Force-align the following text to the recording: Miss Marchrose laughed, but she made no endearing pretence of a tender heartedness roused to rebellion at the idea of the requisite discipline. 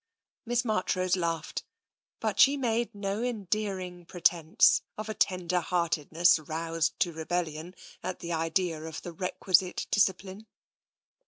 Miss 0.47 0.65
Marchrose 0.65 1.15
laughed, 1.15 1.63
but 2.19 2.39
she 2.39 2.57
made 2.57 2.95
no 2.95 3.21
endearing 3.21 4.07
pretence 4.07 4.81
of 4.97 5.09
a 5.09 5.13
tender 5.13 5.59
heartedness 5.59 6.39
roused 6.39 6.99
to 7.01 7.13
rebellion 7.13 7.75
at 8.01 8.17
the 8.17 8.33
idea 8.33 8.81
of 8.81 9.03
the 9.03 9.11
requisite 9.13 9.85
discipline. 9.91 10.47